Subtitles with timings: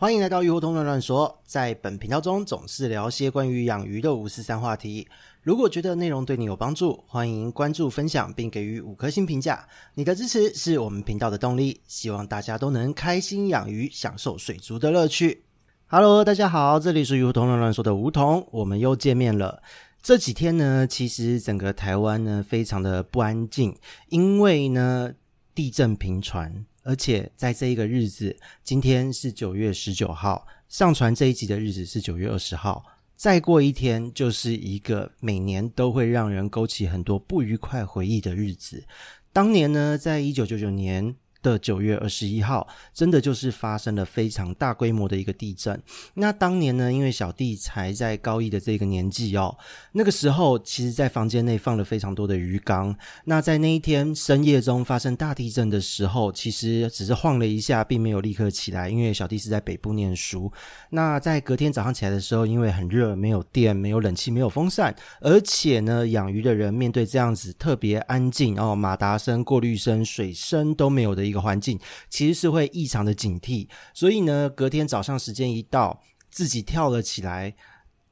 [0.00, 5.06] 欢迎来到鱼活通乱乱说，在本频道中总是聊些关于养鱼的五四三话题。
[5.42, 9.68] 如果觉得内容对你有帮助，欢迎关注、分享并给予五颗星评价。
[9.96, 11.82] 你的支持是我们频道的动力。
[11.86, 15.44] 希望大家都能开心养鱼，享受水族的乐趣。
[15.88, 19.62] Hello，大家好，这里是鱼活通乱乱说的梧桐，我们又见面了。
[20.00, 23.76] 这几天呢，其实整个台湾呢非常的不安静，
[24.08, 25.12] 因为呢
[25.54, 32.84] 地震频传，而且在这一个日子，今天是九月十九号，上传这一集的日子是九月二十号，
[33.16, 38.84] 再过一天就是一个每年都会让人勾起很多不愉快回忆的日子。
[39.32, 41.16] 当年呢，在一九九九年。
[41.42, 45.80] 的九月二十一号，真的就是发生了非常大规模的一个地震。
[46.14, 49.56] 那当年呢，因为小弟才在高一的这个年纪哦，
[49.92, 52.94] 那个时候其实，在房间内放了非常多的鱼缸。
[53.24, 60.52] 那在那一天深夜中发生大地震的时候，其实只是晃了一下，并没有立刻起来，因为小弟是在北部念书。
[60.90, 71.29] 那在隔天早上起来的时候，因为很热，没有电，没有冷气，没有风扇，而且呢，养鱼的人面对这样子特别安静哦，马达声、过滤声、水声都没有的。
[71.30, 77.54] 一个环境其实是会异常的警惕，所以呢，隔天早上时间一到，自己跳了起来，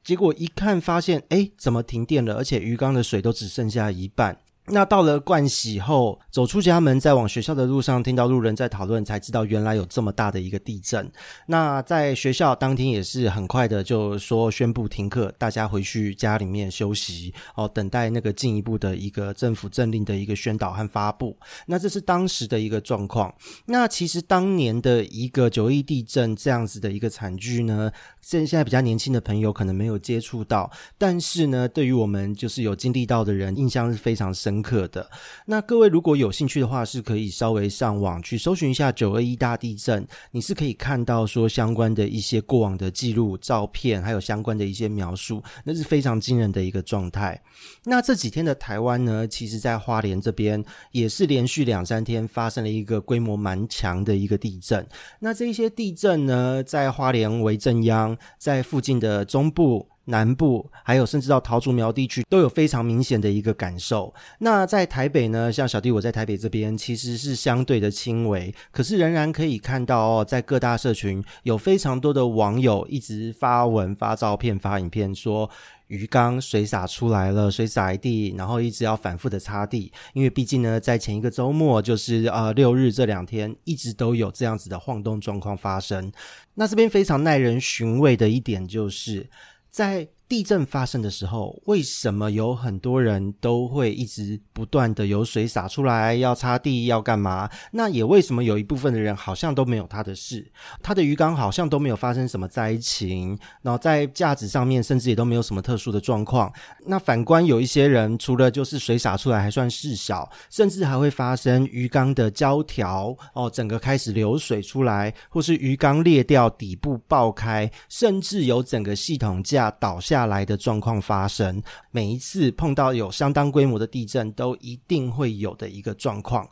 [0.03, 2.35] 结果一看发现，哎，怎么停电了？
[2.35, 4.39] 而且鱼缸的水都只剩下一半。
[4.71, 11.11] 那到了盥洗后，走出家门，在往学校的路上，听到路人在讨论，才知道原来有这么大的一个地震。
[11.47, 21.35] 那在学校当天也是很快的，就说宣布停课，大家回去家里面休息哦，等待那个进一步的一个政府政令的一个宣导和发布。
[21.65, 23.33] 那这是当时的一个状况。
[23.65, 34.58] 那其实当年的一个九一地震这样子的一个惨剧呢，现现在比较年轻的朋友可能没有接触到，但是呢，对于我们就是有经历到的人，印象是非常深。
[34.61, 35.09] 课的。
[35.45, 47.41] 那各位如果有兴趣的话，是可以稍微上网去搜寻一下九二一大地震，你是可以看到说相关的一些过往的记录、照片，还有相关的一些描述，那是非常惊人的一个状态。
[47.83, 54.85] 那这几天的台湾呢，其实在花莲这边也是连续两三天发生了一个规模蛮强的一个地震。
[55.19, 59.87] 那这一些地震呢，在花莲为震央，在附近的中部。
[60.09, 64.13] 南部还有甚至到桃竹苗地区都有非常明显的一个感受。
[64.39, 75.47] 那在台北呢，像小弟我在台北这边其实是相对的轻微，可是仍然可以看到哦，在各大社群有非常多的网友一直发文、发照片、发影片，说
[75.87, 86.11] 鱼缸水洒出来了，水洒一地，然后一直要反复的擦地，因为毕竟呢，在前一个周末就是呃六日这两天一直都有这样子的晃动状况发生。
[86.55, 89.29] 那这边非常耐人寻味的一点就是。
[89.69, 97.49] 在地震发生的时候，为什么有很多人都会一直不断的有水洒出来，要擦地，要干嘛？
[97.71, 100.47] 那也为什么有一部分的人好像都没有他的事，
[100.83, 106.53] 他的鱼缸好像都没有发生什么灾情，然后在架子上面甚至也都没有什么特殊的状况。
[106.85, 120.18] 那反观有一些人，除了就是水洒出来还算事小，甚至还会发生鱼缸的胶条哦，整个开始流水出来，或是鱼缸裂掉，底部爆开，甚至有整个系统架倒下。
[120.19, 126.45] 下来的状况发生，每一次碰到有相当规模的地震，都一定会有的一个状况。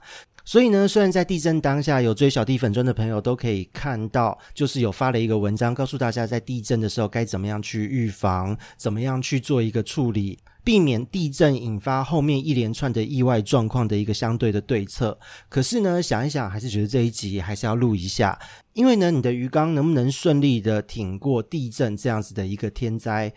[0.48, 15.20] 所以呢，虽然在地震当下有追小弟粉砖的朋友都可以看到，就是有发了一个文章，告诉大家在地震的时候该怎么样去预防，怎么样去做一个处理，避免地震引发后面一连串的意外状况的一个相对的对策。
[15.50, 18.40] 可是呢，想一想，还是觉得这一集还是要录一下，
[18.72, 23.34] 因为呢，你的鱼缸能不能顺利的挺过地震这样子的一个天灾？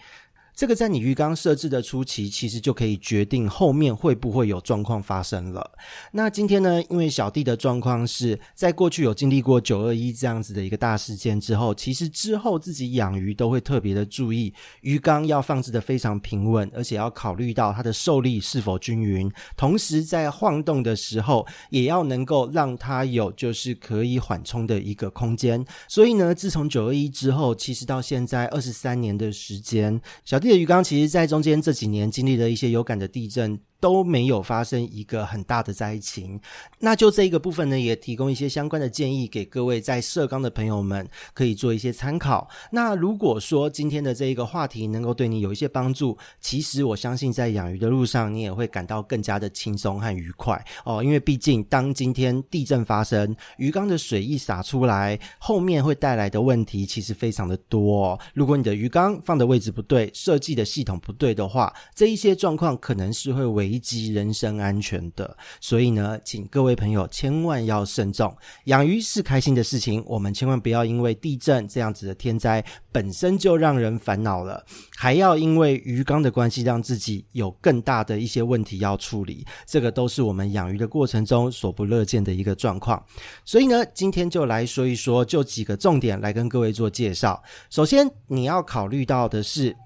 [0.60, 5.70] 这个在你鱼缸设置的初期，其实就可以决定后面会不会有状况发生了。
[6.12, 25.64] 那今天呢，因为小弟的状况是在过去有经历过九二一这样子的一个大事件之后，其实之后自己养鱼都会特别的注意，鱼缸要放置的非常平稳，而且要考虑到它的受力是否均匀，同时在晃动的时候，也要能够让它有就是可以缓冲的一个空间。
[25.88, 30.49] 所以呢，自从九二一之后，其实到现在二十三年的时间，小弟。
[30.56, 33.60] 鱼缸其实，在中间这几年经历了一些有感的地震。
[33.80, 36.38] 都没有发生一个很大的灾情，
[36.78, 42.46] 那就这一个部分呢，也提供一些相关的建议给各位在社缸的朋友们，可以做一些参考。
[42.70, 51.02] 那如果说今天的这一个话题能够对你有一些帮助，其实我相信在养鱼的路上，你也会感到更加的轻松和愉快哦。
[51.02, 58.20] 因为毕竟当今天地震发生，鱼缸的水一洒出来，后面会带来的问题其实非常的多哦。
[58.34, 63.69] 如果你的鱼缸放的位置不对，设计的系统不对的话，这一些状况可能是会危。
[63.70, 65.36] 危及人身安全的。
[65.60, 68.36] 所以呢，请各位朋友千万要慎重。
[68.64, 74.64] 养鱼是开心的事情，我们千万不要因为地震这样子的天灾本身就让人烦恼了，
[74.96, 79.46] 还要因为鱼缸的关系让自己有更大的一些问题要处理。
[79.66, 83.02] 这个都是我们养鱼的过程中所不乐见的一个状况。
[83.44, 87.40] 所以呢，今天就来说一说，就几个重点来跟各位做介绍。
[87.70, 89.76] 首先，你要考虑到的是，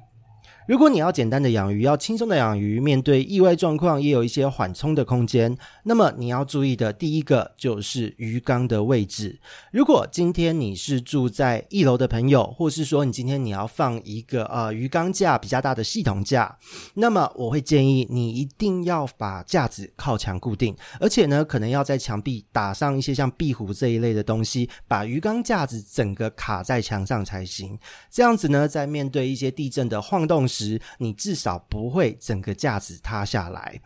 [0.67, 9.39] 如果你要简单的养鱼，要轻松的养鱼，面对意外状况也有一些缓冲的空间，那么你要注意的第一个就是鱼缸的位置。
[9.71, 16.57] 如果今天你是住在一楼的朋友，或是说你今天你要放一个呃鱼缸架比较大的系统架，
[16.95, 27.79] 那么我会建议你一定要把架子靠墙固定，而且呢，可能要在墙壁打上一些像壁虎这一类的东西，把鱼缸架子整个卡在墙上才行。
[28.11, 33.81] 这样子呢，在面对一些地震的晃动时，你至少不会整个架子塌下来。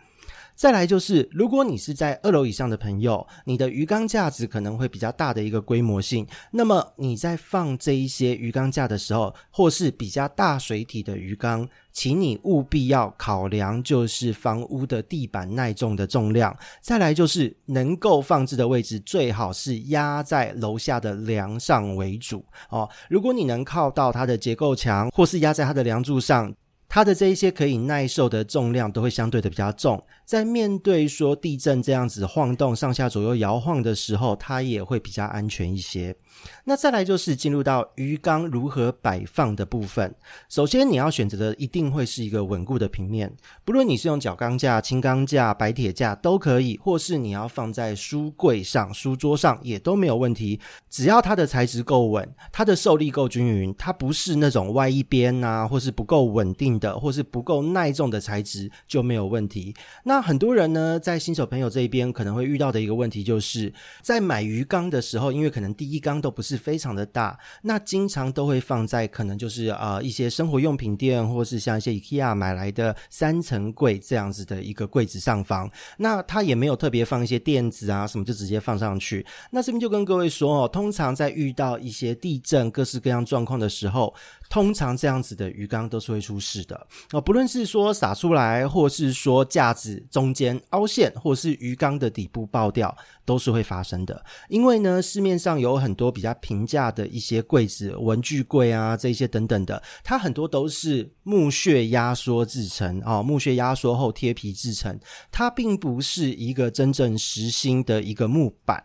[0.58, 16.52] 再来就是，如果你是在二楼以上的朋友，你的鱼缸架子可能会比较大的一个规模性，那么你在放这一些鱼缸架的时候，或是比较大水体的鱼缸，请你务必要考量就是房屋的地板耐重的重量。
[16.80, 22.90] 再来就是能够放置的位置，最好是压在楼下的梁上为主哦。
[23.08, 26.52] 如果你能靠到它的结构墙，或是压在它的梁柱上。
[26.88, 36.16] 它的这一些可以耐受的重量都会相对的比较重，在面对说地震这样子晃动、上下左右摇晃的时候，它也会比较安全一些。
[36.64, 40.14] 那再来就是进入到鱼缸如何摆放的部分。
[40.48, 43.32] 首先你要选择的一定会是一个稳固的平面，
[43.64, 50.60] 不论你是用角钢架、轻钢架、白铁架都可以，或是你要放在书柜上、书桌上也都没有问题。
[50.90, 59.74] 只要它的材质够稳，它的受力够均匀，它不是那种歪一边啊，或是不够稳定的，或是不够耐重的材质就没有问题。
[60.04, 79.24] 那很多人呢，在新手朋友这一边可能会遇到的一个问题，就是在买鱼缸的时候，因为可能第一缸都不是非常的大，那经常都会放在可能就是呃一些生活用品店，或是像一些 IKEA 买来的三层柜这样子的一个柜子上方，那它也没有特别放一些垫子啊什么，就直接放上去。
[79.50, 84.14] 那这边就跟各位说哦，通常在遇到一些地震各式各样状况的时候，
[84.48, 94.24] 通常这样子的鱼缸都是会出事的哦，不论是说洒出来，或是说架子中间凹陷，或是鱼缸的底部爆掉，都是会发生的。
[94.48, 104.98] 因为呢，市面上有很多比较平价的一些柜子、文具柜啊，这些等等的，它很多都是木屑压缩制成哦，木屑压缩后贴皮制成，
[105.30, 108.84] 它并不是一个真正实心的一个木板。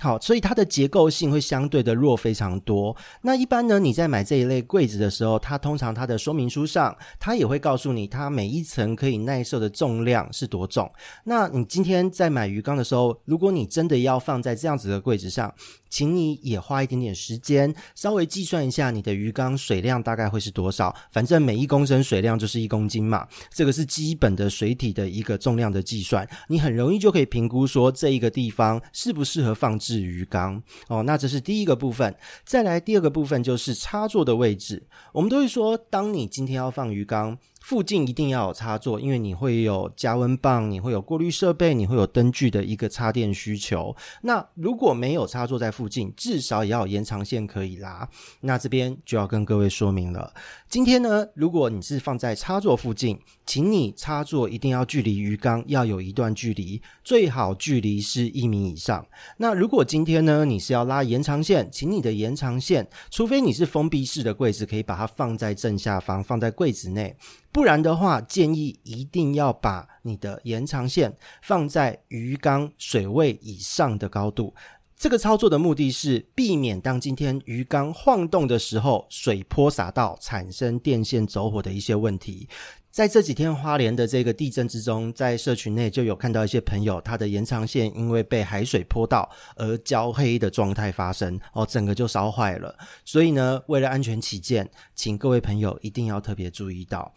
[0.00, 2.94] 好，所以它的结构性会相对的弱非常多。
[3.22, 10.90] 那一般呢，你在买这一类柜子的时候，它通常它的说明书上，它也会告诉你，它每一层可以耐受的重量是多重。
[11.24, 15.54] 那你今天在买鱼缸的时候，如果你真的要放在这样子的柜子上，
[15.88, 20.94] 请你也花一点点时间，稍微计算一下你的鱼缸水量大概会是多少。
[21.12, 31.02] 反正每一公升水量就是一公斤嘛，这个是基本的水体的一个重量的计算，你很容易就可以评估说这一个地方适不适合放置鱼缸哦。
[31.02, 34.82] 那这是第一个部分，再来第二个部分就是插座的位置。
[35.12, 43.96] 我们都会说，当你今天要放鱼缸，附近一定要有插座，因为你会有加温棒，你会有过滤设备，你会有灯具的一个插电需求。
[44.20, 48.06] 那如果没有插座在附近，至少也要有延长线可以拉。
[48.42, 50.30] 那这边就要跟各位说明了。
[50.68, 59.06] 今天呢，如果你是放在插座附近，请你插座一定要距离鱼缸要有一段距离，最好距离是一米以上。
[59.38, 67.16] 那如果今天呢，你是要拉延长线，请你的延长线，除非你是封闭式的柜子，可以把它放在正下方，放在柜子内。
[67.54, 74.52] 不然的话，建议一定要把你的延长线放在鱼缸水位以上的高度。
[74.96, 82.48] 这个操作的目的是避免当今天鱼缸晃动的时候，水泼洒到产生电线走火的一些问题。
[82.90, 92.76] 在这几天花莲的这个地震之中，在社群内就有看到一些朋友，他的延长线因为被海水泼到而焦黑的状态发生，哦，整个就烧坏了。
[93.04, 97.12] 所以呢，为了安全起见，请各位朋友一定要特别注意到。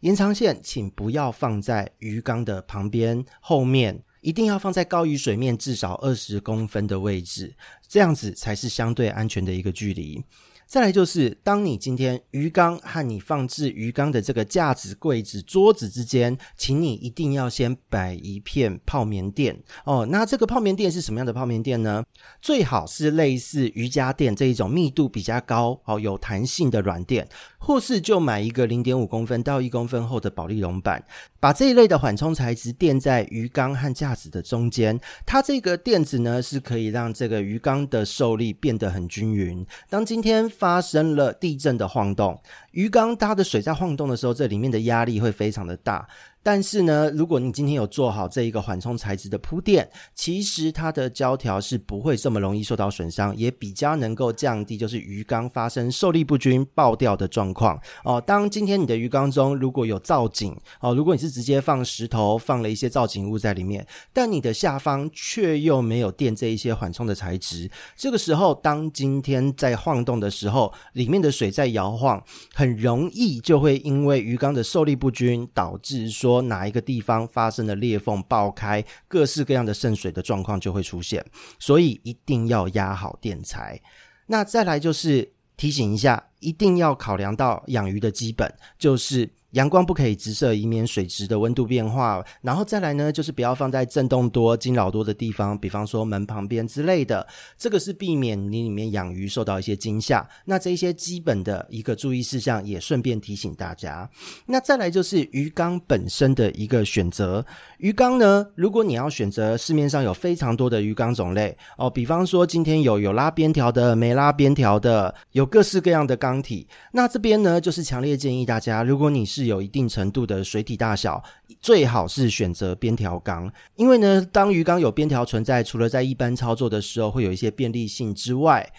[0.00, 7.54] 延长线，请不要放在鱼缸的旁边、后面，一定要放在高于水面至少二十公分的位置。
[7.86, 10.24] 这样子才是相对安全的一个距离。
[10.70, 20.06] 再来就是，当你今天鱼缸和你放置鱼缸的这个架子、柜子、桌子之间，请你一定要先摆一片泡棉垫哦。
[20.08, 22.04] 那这个泡棉垫是什么样的泡棉垫呢？
[22.40, 31.04] 最好是类似瑜伽垫这一种密度比较高、哦有弹性的软垫，或是就买一个零点五公分到一公分厚的保丽龙板，
[31.40, 34.96] 把这一类的缓冲材质垫在鱼缸和架子的中间。
[35.26, 39.66] 它这个垫子呢，是可以让这个鱼缸的受力变得很均匀。
[39.88, 42.38] 当今天发生了地震的晃动，
[42.72, 46.06] 鱼缸它的水在晃动的时候，这里面的压力会非常的大。
[46.42, 58.18] 但是呢，如果你今天有做好这一个缓冲材质的铺垫，其实它的胶条是不会这么容易受到损伤，也比较能够降低就是鱼缸发生受力不均爆掉的状况哦。
[58.18, 72.22] 当今天你的鱼缸中如果有造景哦，如果你是直接放石头，放了一些造景物在里面，但你的下方却又没有垫这一些缓冲的材质，这个时候当今天在晃动的时候，里面的水在摇晃，
[72.54, 76.29] 很容易就会因为鱼缸的受力不均导致说。
[76.30, 81.24] 说哪一个地方发生了裂缝爆开，各式各样的渗水的状况就会出现，
[81.58, 83.80] 所以一定要压好电材。
[84.26, 89.30] 那再来就是提醒一下，一定要考量到养鱼的基本，就是。
[89.52, 92.24] 阳光不可以直射，以免水质的温度变化。
[92.42, 97.26] 然后再来呢，就是不要放在震动多、惊扰多的地方，比方说门旁边之类的。
[97.58, 100.28] 这个是避免你里面养鱼受到一些惊吓。
[100.44, 104.08] 那这一些基本的一个注意事项，也顺便提醒大家。
[104.46, 107.44] 那再来就是鱼缸本身的一个选择。
[107.78, 116.66] 鱼缸呢，如果你要选择，市面上有非常多的鱼缸种类哦，比方说今天有有拉边条的、没拉边条的，有各式各样的缸体。
[116.92, 121.22] 那这边呢，就是强烈建议大家，如果你是是有一定程度的水体大小，
[121.62, 128.70] 最好是选择边条缸，因为呢，当鱼缸有边条存在，除了在一般操作的时候会有一些便利性之外，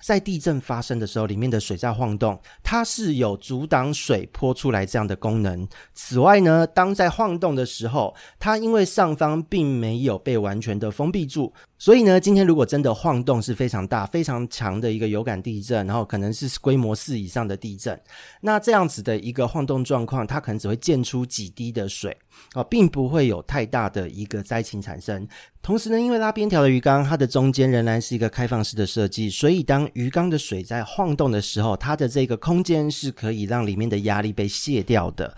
[0.00, 5.66] 在地震发生的时候，里面的水在晃动，它是有阻挡水泼出来这样的功能。
[5.94, 18.00] 此外呢，当在晃动的时候，它因为上方并没有被完全的封闭住，所以呢，今天如果真的晃动是非常大、非常强的一个有感地震，然后可能是规模四以上的地震，
[18.40, 22.16] 那这样子的一个晃动状况，它可能只会溅出几滴的水
[22.52, 25.26] 啊，并不会有太大的一个灾情产生。
[25.60, 35.36] 同时呢，因为拉边条的鱼缸，它的中间仍然是一个开放式的设计，所以当鱼缸的水在晃动的时候，它的这个空间是可以让里面的压力被卸掉的。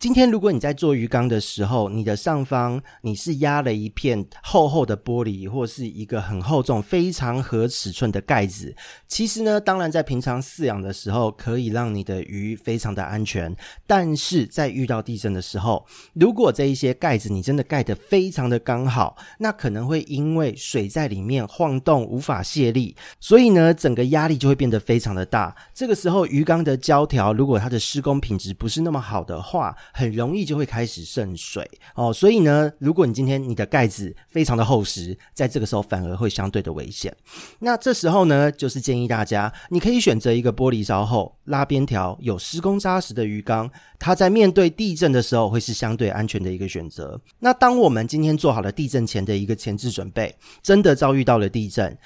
[0.00, 8.74] 今天，如果你在做鱼缸的时候，你的上方你是压了一片厚厚的玻璃，或是一个很厚重、非常合尺寸的盖子。
[9.06, 13.54] 其实呢，当然在平常饲养的时候，可以让你的鱼非常的安全。
[13.86, 25.54] 但是在遇到地震的时候，如果这一些盖子你真的盖得非常的刚好，那可能会因为水在里面晃动无法卸力，所以呢，整个压力就会变得非常的大。
[25.74, 37.14] 这个时候，鱼缸的胶条如果它的施工品质不是那么好的话，很容易就会开始渗水哦，所以呢，如果你今天你的盖子非常的厚实，在这个时候反而会相对的危险。
[37.58, 47.20] 那这时候呢，就是建议大家，你可以选择一个玻璃稍厚、拉边条、有施工扎实的鱼缸，它在面对地震的时候会是相对安全的一个选择。
[47.38, 51.96] 那当我们今天做好了地震前的一个前置准备，真的遭遇到了地震，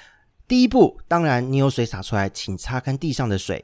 [0.47, 3.63] 第一步，当然你有水洒出来，请擦干地上的水。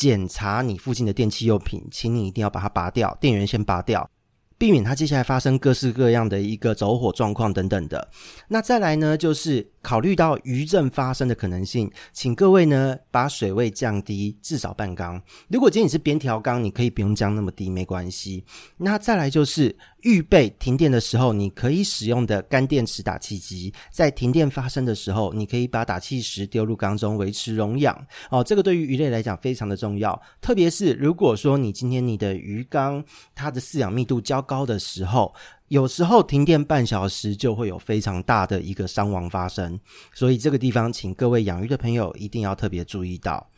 [0.00, 4.08] 检查你附近的电器用品，请你一定要把它拔掉，电源先拔掉，
[4.56, 8.08] 避免它接下来发生各式各样的一个走火状况等等的。
[8.48, 9.70] 那再来呢，就是。
[9.82, 15.18] 考虑到余震发生的可能性，请各位呢把水位降低至少半缸。
[15.48, 18.44] 如果今天你是边条缸，你可以不用降那么低，没关系。
[18.76, 28.06] 那再来就是预备停电的时候，你可以使用的干电池打气机，在停电发生的时候，你可以把打气石丢入缸中维持溶氧。
[28.30, 33.04] 哦，这个对于鱼类来讲非常的重要，特别是如果说你今天你的鱼缸
[33.34, 35.34] 它的饲养密度较高的时候。
[35.68, 39.78] 有时候停电半小时就会有非常大的一个伤亡发生，
[40.12, 43.48] 所以这个地方请各位养鱼的朋友一定要特别注意到。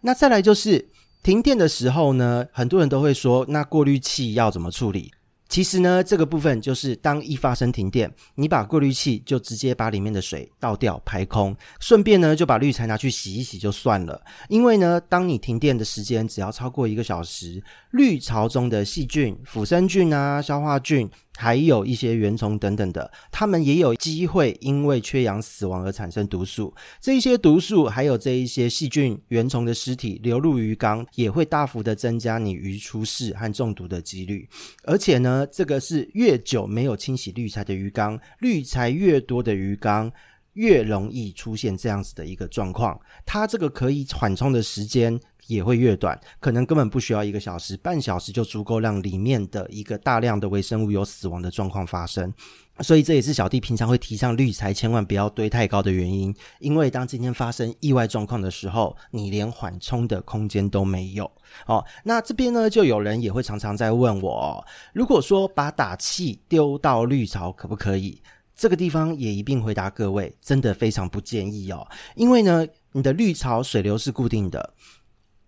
[0.00, 0.88] 那再来就是
[1.22, 5.12] 停电的时候呢，很多人都会说，那过滤器要怎么处理？
[5.48, 14.22] 其实呢，这个部分就是当一发生停电，你把过滤器就直接把里面的水倒掉排空，顺便呢就把滤材拿去洗一洗就算了。
[14.48, 17.62] 因为呢，当你停电的时间只要超过一个小时，
[17.92, 21.08] 滤槽中的细菌、腐生菌啊、消化菌，
[21.40, 26.74] 还有一些原虫等等的，它们也有机会因为缺氧死亡而产生毒素。
[27.00, 34.48] 这一些毒素还有这一些细菌、原虫的尸体流入鱼缸，也会大幅的增加你鱼出事和中毒的几率。
[34.82, 40.12] 而且呢，这个是越久没有清洗滤材的鱼缸，滤材越多的鱼缸。
[40.58, 43.00] 越容易出现这样子的一个状况。
[43.24, 52.32] 它这个可以缓冲的时间也会越短，可能根本不需要一个小时，半小时就足够让里面的一个大量的微生物有死亡的状况发生。
[52.80, 61.28] 所以这也是小弟平常会提倡滤材千万不要堆太高的原因，因为当今天发生意外状况的时候，你连缓冲的空间都没有。
[61.66, 68.20] 哦，那这边呢，就有人也会常常在问我，如果说把打气丢到滤槽可不可以？
[68.58, 71.86] 这个地方也一并回答各位，真的非常不建议哦，
[72.16, 74.74] 因为呢，你的绿槽水流是固定的。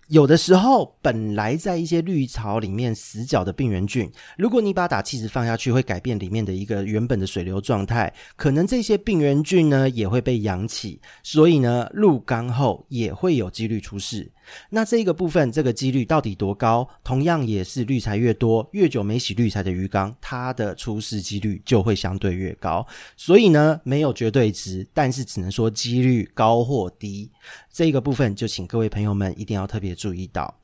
[0.07, 14.31] 有的时候，本来在一些绿槽里面死角的病原菌，如果你把打气池放下去，会改变里面的一个原本的水流状态，可能这些病原菌呢也会被扬起，所以呢，入缸后也会有几率出事。
[14.69, 16.89] 那这个部分，这个几率到底多高？
[17.03, 22.87] 同样也是滤材越多，越久没洗滤材的鱼缸，它的出事几率就会相对越高。
[23.17, 27.31] 所以呢，没有绝对值，但是只能说几率高或低。
[27.73, 30.55] 这个部分就请各位朋友们一定要特别注意到。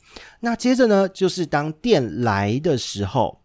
[0.40, 3.40] 那接着呢，就是当电来的时候。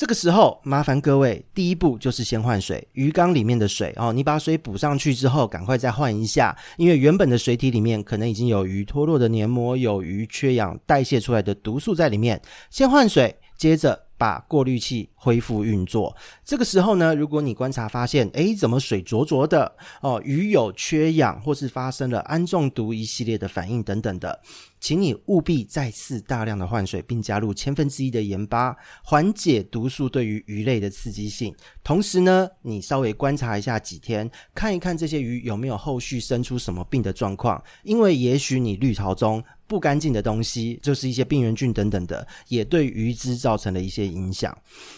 [0.00, 12.40] 这个时候，麻烦各位，第一步就是先换水，鱼缸里面的水哦，你把水补上去之后，赶快再换一下，因为原本的水体里面可能已经有鱼脱落的黏膜，有鱼缺氧代谢出来的毒素在里面，
[12.70, 14.06] 先换水，接着。
[14.20, 16.14] 把过滤器恢复运作。
[16.44, 24.38] 这个时候呢，如果你观察发现，诶，怎么水浊浊的哦，鱼有缺氧，或是发生了氨中毒一系列的反应等等的，
[24.80, 31.54] 请你务必再次大量的换水，并加入千分之一的盐巴，缓解毒素对于鱼类的刺激性。
[31.84, 39.44] 同时呢，你稍微观察一下几天，看一看这些鱼有没有后续生出什么病的状况，因为也许你滤槽中。
[39.66, 44.52] 不干净的东西，就是一些病原菌等等的，也对鱼只造成了一些影响。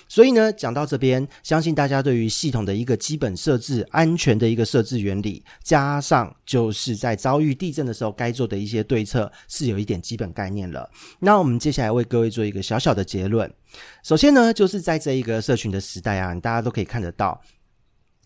[0.09, 10.89] 所以呢，讲到这边，相信大家对于系统的一个基本设置、安全的一个设置原理，加上就是在遭遇地震的时候该做的一些对策，是有一点基本概念了。
[11.19, 13.51] 那我们接下来为各位做一个小小的结论。
[14.03, 17.41] 首先呢，就是在这一个社群的时代啊，大家都可以看得到。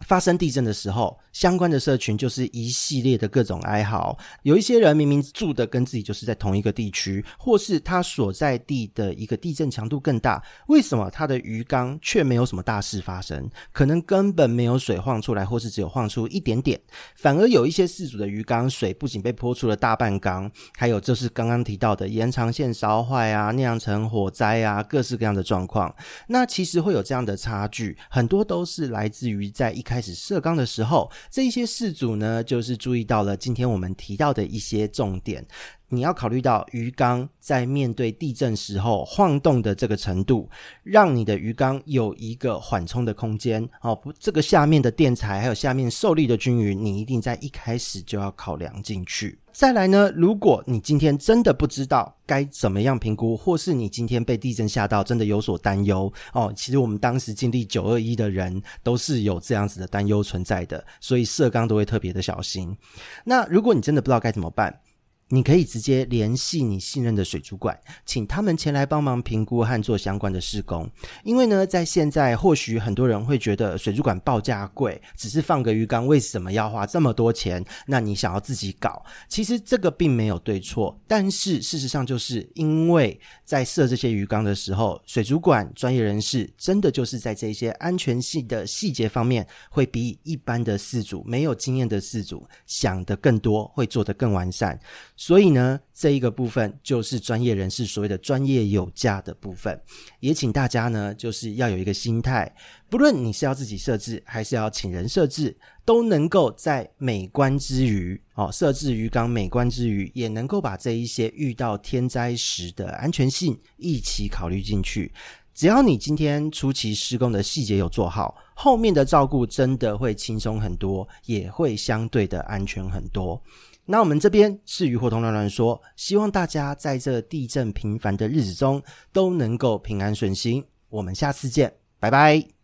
[0.05, 4.17] 发生地震的时候，相关的社群就是一系列的各种哀嚎。
[4.43, 13.49] 有一些人明明住的跟自己就是在同一个地区，或是他所在地的一个地震强度更大，为什么他的鱼缸却没有什么大事发生？
[13.73, 16.79] 可能根本没有水晃出来，或是只有晃出一点点。
[17.17, 25.95] 反而有一些事主的鱼缸水不仅被泼出了大半缸，还有就是刚刚提到的延长线烧坏啊，酿成火灾啊，各式各样的状况。
[26.29, 35.47] 那其实会有这样的差距，很多都是来自于在一开始设纲的时候，这一些事主呢，就是注意到了今天我们提到的一些重点。
[35.89, 40.49] 你要考虑到鱼缸在面对地震时候晃动的这个程度，
[40.83, 43.69] 让你的鱼缸有一个缓冲的空间。
[43.81, 49.39] 哦，不，这个下面的垫材还有下面受力的均匀，你一定在一开始就要考量进去。
[49.53, 62.77] 再来呢，如果你今天真的不知道该怎么样评估，或是你今天被地震吓到，真的有所担忧哦，其实我们当时经历九二一的人都是有这样子的担忧存在的，所以设缸都会特别的小心。
[63.25, 64.79] 那如果你真的不知道该怎么办，
[65.29, 70.89] 你可以直接联系你信任的水族馆，请他们前来帮忙评估和做相关的施工。
[71.25, 77.65] 因为呢，在现在或许很多人会觉得水族馆报价贵，只是放个鱼缸，为什么要花这么多钱？
[77.89, 80.97] 那你想要自己搞，其实这个并没有对错。
[81.09, 94.79] 但是事实上，就是因为在设这些鱼缸的时候，水族馆专业人士真的就是在这些安全性的细节方面，会比一般的饲主没有经验的饲主想得更多，会做得更完善。
[95.17, 99.81] 所以呢，这一个部分就是专业人士所谓的专业有价的部分，
[100.21, 102.55] 也请大家呢，就是要有一个心态，
[102.91, 115.11] 不论你是要自己设置，还是要请人设置，都能够在美观之余，哦，设置鱼缸美观之余，也能够把这一些遇到天灾时的安全性一起考虑进去。
[115.55, 123.43] 只要你今天初期施工的细节有做好，后面的照顾真的会轻松很多，也会相对的安全很多。
[123.87, 130.63] 那我们这边是鱼活通乱乱说，希望大家在这地震频繁的日子中都能够平安顺心。
[130.89, 132.56] 我们下次见，拜拜。